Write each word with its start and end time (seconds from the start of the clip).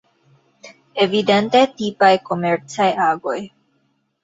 Evidente 1.05 1.61
tipaj 1.83 2.11
komercaj 2.31 2.91
agoj. 3.11 3.39